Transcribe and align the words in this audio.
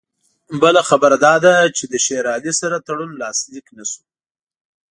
بله 0.61 0.81
خبره 0.89 1.17
دا 1.25 1.33
ده 1.45 1.53
چې 1.77 1.83
له 1.91 1.97
شېر 2.05 2.25
علي 2.35 2.51
سره 2.61 2.83
تړون 2.87 3.11
لاسلیک 3.21 3.67
نه 3.77 3.85
شو. 3.91 4.03